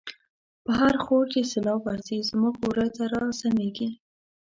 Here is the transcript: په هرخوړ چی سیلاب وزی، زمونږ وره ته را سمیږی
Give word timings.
په 0.63 0.71
هرخوړ 0.79 1.23
چی 1.33 1.41
سیلاب 1.51 1.79
وزی، 1.85 2.19
زمونږ 2.29 2.55
وره 2.65 2.87
ته 2.95 3.03
را 3.13 3.23
سمیږی 3.41 3.89